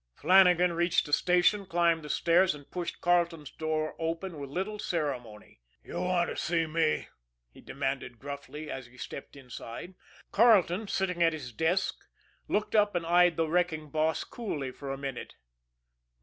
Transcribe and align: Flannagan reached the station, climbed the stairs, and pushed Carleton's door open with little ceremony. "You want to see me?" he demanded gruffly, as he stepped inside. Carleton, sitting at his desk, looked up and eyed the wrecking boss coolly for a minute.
Flannagan 0.15 0.73
reached 0.73 1.05
the 1.05 1.13
station, 1.13 1.67
climbed 1.67 2.01
the 2.01 2.09
stairs, 2.09 2.55
and 2.55 2.71
pushed 2.71 3.01
Carleton's 3.01 3.51
door 3.51 3.95
open 3.99 4.39
with 4.39 4.49
little 4.49 4.79
ceremony. 4.79 5.61
"You 5.83 5.97
want 6.01 6.27
to 6.31 6.37
see 6.37 6.65
me?" 6.65 7.09
he 7.51 7.61
demanded 7.61 8.17
gruffly, 8.17 8.71
as 8.71 8.87
he 8.87 8.97
stepped 8.97 9.35
inside. 9.35 9.93
Carleton, 10.31 10.87
sitting 10.87 11.21
at 11.21 11.33
his 11.33 11.53
desk, 11.53 11.99
looked 12.47 12.73
up 12.75 12.95
and 12.95 13.05
eyed 13.05 13.37
the 13.37 13.47
wrecking 13.47 13.91
boss 13.91 14.23
coolly 14.23 14.71
for 14.71 14.91
a 14.91 14.97
minute. 14.97 15.35